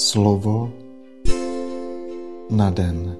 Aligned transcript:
Slovo 0.00 0.72
na 2.50 2.70
den. 2.70 3.16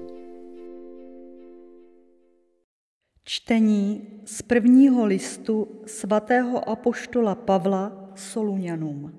Čtení 3.23 4.01
z 4.25 4.41
prvního 4.41 5.05
listu 5.05 5.81
svatého 5.85 6.69
apoštola 6.69 7.35
Pavla 7.35 8.11
Soluňanům. 8.15 9.13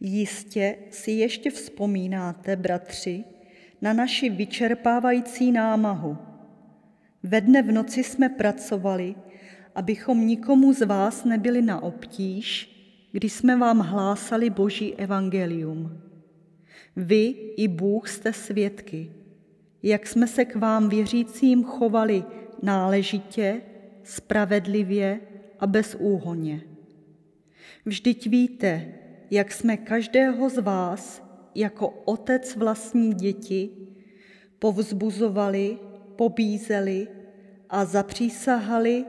Jistě 0.00 0.76
si 0.90 1.10
ještě 1.10 1.50
vzpomínáte, 1.50 2.56
bratři, 2.56 3.24
na 3.82 3.92
naši 3.92 4.30
vyčerpávající 4.30 5.52
námahu. 5.52 6.16
Ve 7.22 7.40
dne 7.40 7.62
v 7.62 7.72
noci 7.72 8.04
jsme 8.04 8.28
pracovali, 8.28 9.14
abychom 9.74 10.26
nikomu 10.26 10.72
z 10.72 10.86
vás 10.86 11.24
nebyli 11.24 11.62
na 11.62 11.82
obtíž, 11.82 12.76
když 13.12 13.32
jsme 13.32 13.56
vám 13.56 13.78
hlásali 13.78 14.50
Boží 14.50 14.94
evangelium. 14.94 16.09
Vy 16.96 17.34
i 17.56 17.68
Bůh 17.68 18.08
jste 18.08 18.32
svědky, 18.32 19.12
jak 19.82 20.06
jsme 20.06 20.26
se 20.26 20.44
k 20.44 20.56
vám 20.56 20.88
věřícím 20.88 21.64
chovali 21.64 22.24
náležitě, 22.62 23.60
spravedlivě 24.02 25.20
a 25.60 25.66
bezúhoně. 25.66 26.60
Vždyť 27.84 28.26
víte, 28.26 28.94
jak 29.30 29.52
jsme 29.52 29.76
každého 29.76 30.50
z 30.50 30.58
vás 30.58 31.22
jako 31.54 31.88
otec 31.88 32.56
vlastní 32.56 33.14
děti 33.14 33.70
povzbuzovali, 34.58 35.78
pobízeli 36.16 37.08
a 37.70 37.84
zapřísahali, 37.84 39.04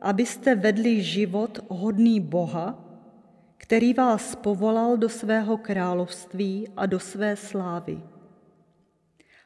abyste 0.00 0.54
vedli 0.54 1.02
život 1.02 1.64
hodný 1.68 2.20
Boha, 2.20 2.83
který 3.64 3.94
vás 3.94 4.34
povolal 4.36 4.96
do 4.96 5.08
svého 5.08 5.56
království 5.56 6.68
a 6.76 6.86
do 6.86 7.00
své 7.00 7.36
slávy. 7.36 8.00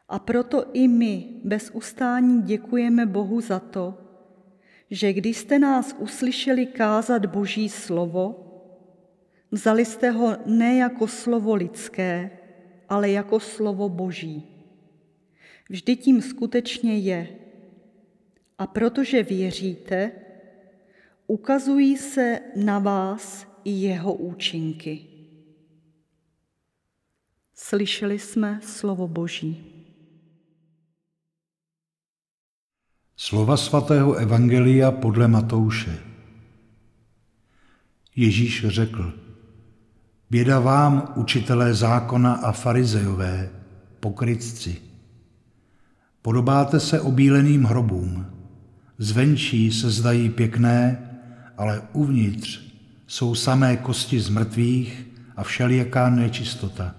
A 0.08 0.18
proto 0.18 0.64
i 0.72 0.88
my 0.88 1.28
bez 1.44 1.70
ustání 1.70 2.42
děkujeme 2.42 3.06
Bohu 3.06 3.40
za 3.40 3.58
to, 3.58 3.94
že 4.90 5.12
když 5.12 5.36
jste 5.36 5.58
nás 5.58 5.94
uslyšeli 5.98 6.66
kázat 6.66 7.26
Boží 7.26 7.68
slovo, 7.68 8.34
vzali 9.50 9.84
jste 9.84 10.10
ho 10.10 10.36
ne 10.46 10.76
jako 10.76 11.06
slovo 11.06 11.54
lidské, 11.54 12.30
ale 12.88 13.10
jako 13.10 13.40
slovo 13.40 13.88
Boží. 13.88 14.46
Vždy 15.70 15.96
tím 15.96 16.22
skutečně 16.22 16.98
je. 16.98 17.28
A 18.58 18.66
protože 18.66 19.22
věříte, 19.22 20.12
ukazují 21.26 21.96
se 21.96 22.40
na 22.56 22.78
vás 22.78 23.48
i 23.68 23.70
jeho 23.70 24.12
účinky. 24.12 25.04
Slyšeli 27.54 28.18
jsme 28.18 28.60
slovo 28.64 29.08
Boží. 29.08 29.64
Slova 33.16 33.56
svatého 33.56 34.14
Evangelia 34.14 34.90
podle 34.90 35.28
Matouše. 35.28 35.98
Ježíš 38.16 38.64
řekl, 38.68 39.12
Běda 40.30 40.60
vám, 40.60 41.12
učitelé 41.16 41.74
zákona 41.74 42.32
a 42.34 42.52
farizejové, 42.52 43.50
pokrytci. 44.00 44.76
Podobáte 46.22 46.80
se 46.80 47.00
obíleným 47.00 47.64
hrobům. 47.64 48.26
Zvenčí 48.98 49.72
se 49.72 49.90
zdají 49.90 50.28
pěkné, 50.28 51.10
ale 51.56 51.82
uvnitř 51.92 52.67
jsou 53.08 53.34
samé 53.34 53.76
kosti 53.76 54.20
z 54.20 54.28
mrtvých 54.28 55.06
a 55.36 55.42
všelijaká 55.42 56.10
nečistota. 56.10 56.94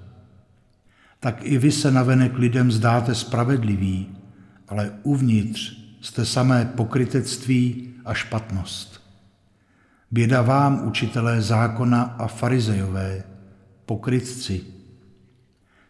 Tak 1.19 1.37
i 1.41 1.57
vy 1.57 1.71
se 1.71 1.91
navenek 1.91 2.37
lidem 2.37 2.71
zdáte 2.71 3.15
spravedliví, 3.15 4.07
ale 4.67 4.91
uvnitř 5.03 5.77
jste 6.01 6.25
samé 6.25 6.65
pokrytectví 6.75 7.89
a 8.05 8.13
špatnost. 8.13 9.01
Běda 10.11 10.41
vám, 10.41 10.87
učitelé 10.87 11.41
zákona 11.41 12.01
a 12.01 12.27
farizejové, 12.27 13.23
pokrytci. 13.85 14.61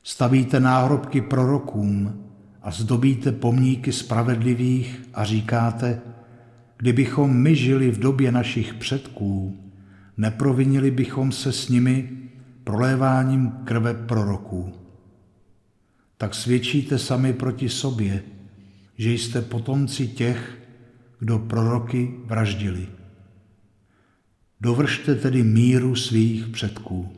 Stavíte 0.04 0.60
náhrobky 0.60 1.22
prorokům 1.22 2.24
a 2.62 2.72
zdobíte 2.72 3.32
pomníky 3.32 3.92
spravedlivých 3.92 5.02
a 5.14 5.24
říkáte, 5.24 6.02
kdybychom 6.78 7.38
my 7.38 7.56
žili 7.56 7.92
v 7.92 8.00
době 8.00 8.32
našich 8.32 8.74
předků, 8.74 9.69
neprovinili 10.20 10.92
bychom 10.92 11.32
se 11.32 11.52
s 11.52 11.70
nimi 11.70 12.10
proléváním 12.64 13.52
krve 13.52 13.94
proroků. 13.94 14.74
Tak 16.18 16.36
svědčíte 16.36 17.00
sami 17.00 17.34
proti 17.34 17.70
sobě, 17.70 18.24
že 18.98 19.12
jste 19.12 19.42
potomci 19.42 20.08
těch, 20.08 20.58
kdo 21.20 21.40
proroky 21.40 22.16
vraždili. 22.26 22.88
Dovršte 24.62 25.16
tedy 25.16 25.44
míru 25.44 25.96
svých 25.96 26.48
předků. 26.48 27.12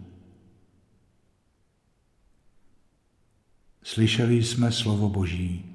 Slyšeli 3.84 4.44
jsme 4.44 4.72
slovo 4.72 5.10
Boží. 5.10 5.71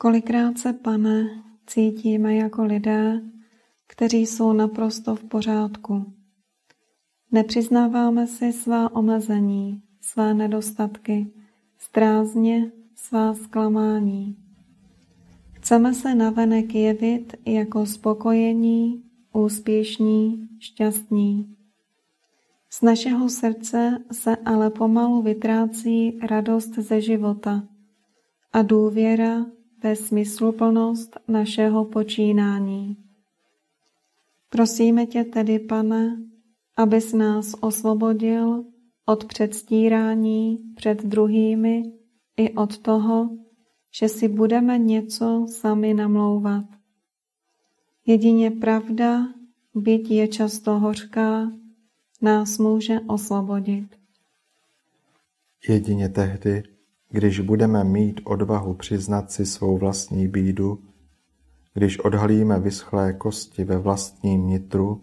Kolikrát 0.00 0.58
se, 0.58 0.72
pane, 0.72 1.42
cítíme 1.66 2.36
jako 2.36 2.64
lidé, 2.64 3.22
kteří 3.86 4.26
jsou 4.26 4.52
naprosto 4.52 5.16
v 5.16 5.24
pořádku. 5.24 6.12
Nepřiznáváme 7.32 8.26
si 8.26 8.52
svá 8.52 8.96
omezení, 8.96 9.82
své 10.00 10.34
nedostatky, 10.34 11.32
strázně 11.78 12.72
svá 12.94 13.34
zklamání. 13.34 14.36
Chceme 15.52 15.94
se 15.94 16.14
navenek 16.14 16.74
jevit 16.74 17.34
jako 17.46 17.86
spokojení, 17.86 19.02
úspěšní, 19.32 20.48
šťastní. 20.58 21.56
Z 22.70 22.82
našeho 22.82 23.28
srdce 23.28 23.98
se 24.12 24.36
ale 24.36 24.70
pomalu 24.70 25.22
vytrácí 25.22 26.18
radost 26.22 26.74
ze 26.74 27.00
života 27.00 27.62
a 28.52 28.62
důvěra 28.62 29.57
ve 29.82 29.96
smysluplnost 29.96 31.16
našeho 31.28 31.84
počínání. 31.84 32.96
Prosíme 34.50 35.06
tě 35.06 35.24
tedy, 35.24 35.58
pane, 35.58 36.16
abys 36.76 37.12
nás 37.12 37.54
osvobodil 37.60 38.64
od 39.06 39.24
předstírání 39.24 40.58
před 40.76 41.04
druhými 41.04 41.82
i 42.36 42.50
od 42.54 42.78
toho, 42.78 43.30
že 44.00 44.08
si 44.08 44.28
budeme 44.28 44.78
něco 44.78 45.46
sami 45.48 45.94
namlouvat. 45.94 46.64
Jedině 48.06 48.50
pravda, 48.50 49.28
byť 49.74 50.10
je 50.10 50.28
často 50.28 50.78
hořká, 50.78 51.52
nás 52.22 52.58
může 52.58 53.00
osvobodit. 53.00 53.96
Jedině 55.68 56.08
tehdy, 56.08 56.62
když 57.10 57.40
budeme 57.40 57.84
mít 57.84 58.20
odvahu 58.24 58.74
přiznat 58.74 59.32
si 59.32 59.46
svou 59.46 59.78
vlastní 59.78 60.28
bídu, 60.28 60.82
když 61.74 61.98
odhalíme 61.98 62.60
vyschlé 62.60 63.12
kosti 63.12 63.64
ve 63.64 63.78
vlastním 63.78 64.46
nitru 64.46 65.02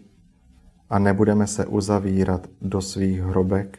a 0.90 0.98
nebudeme 0.98 1.46
se 1.46 1.66
uzavírat 1.66 2.46
do 2.60 2.80
svých 2.80 3.20
hrobek, 3.20 3.78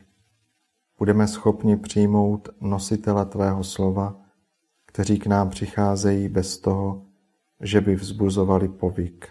budeme 0.97 1.27
schopni 1.27 1.77
přijmout 1.77 2.49
nositele 2.61 3.25
tvého 3.25 3.63
slova, 3.63 4.21
kteří 4.85 5.19
k 5.19 5.27
nám 5.27 5.49
přicházejí 5.49 6.29
bez 6.29 6.57
toho, 6.57 7.05
že 7.61 7.81
by 7.81 7.95
vzbuzovali 7.95 8.67
povyk. 8.67 9.29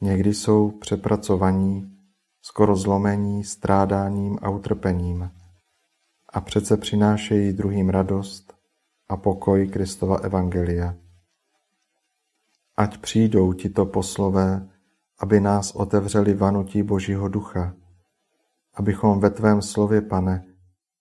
Někdy 0.00 0.34
jsou 0.34 0.70
přepracovaní, 0.70 1.92
skoro 2.42 2.76
zlomení 2.76 3.44
strádáním 3.44 4.38
a 4.42 4.50
utrpením 4.50 5.30
a 6.28 6.40
přece 6.40 6.76
přinášejí 6.76 7.52
druhým 7.52 7.88
radost 7.88 8.54
a 9.08 9.16
pokoj 9.16 9.68
Kristova 9.68 10.16
Evangelia. 10.16 10.94
Ať 12.76 12.98
přijdou 12.98 13.52
tito 13.52 13.86
poslové, 13.86 14.68
aby 15.18 15.40
nás 15.40 15.70
otevřeli 15.74 16.34
vanutí 16.34 16.82
Božího 16.82 17.28
ducha, 17.28 17.74
abychom 18.74 19.20
ve 19.20 19.30
tvém 19.30 19.62
slově, 19.62 20.00
pane, 20.00 20.44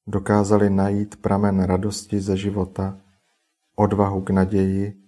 dokázali 0.07 0.69
najít 0.69 1.15
pramen 1.15 1.63
radosti 1.63 2.19
ze 2.19 2.37
života, 2.37 2.97
odvahu 3.75 4.21
k 4.21 4.29
naději 4.29 5.03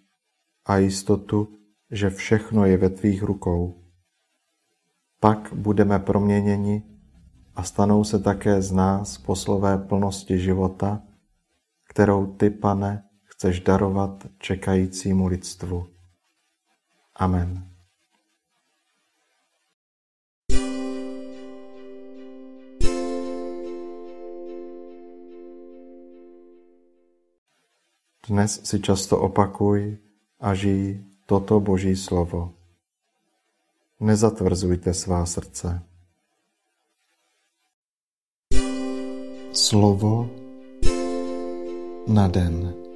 a 0.65 0.77
jistotu, 0.77 1.47
že 1.91 2.09
všechno 2.09 2.65
je 2.65 2.77
ve 2.77 2.89
tvých 2.89 3.23
rukou. 3.23 3.83
Pak 5.19 5.53
budeme 5.53 5.99
proměněni 5.99 6.83
a 7.59 7.63
stanou 7.63 8.03
se 8.03 8.19
také 8.19 8.61
z 8.61 8.71
nás 8.71 9.17
poslové 9.17 9.77
plnosti 9.77 10.39
života, 10.39 11.01
kterou 11.89 12.25
ty, 12.25 12.49
pane, 12.49 13.03
chceš 13.23 13.59
darovat 13.59 14.27
čekajícímu 14.37 15.27
lidstvu. 15.27 15.87
Amen. 17.15 17.67
Dnes 28.27 28.61
si 28.63 28.79
často 28.79 29.19
opakuj 29.19 29.97
a 30.39 30.53
žij 30.53 31.03
toto 31.25 31.59
Boží 31.59 31.95
slovo. 31.95 32.55
Nezatvrzujte 33.99 34.93
svá 34.93 35.25
srdce. 35.25 35.88
Slovo 39.53 40.27
na 42.07 42.27
den. 42.27 42.88